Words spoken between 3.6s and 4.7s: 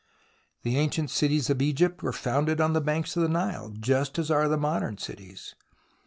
just as are the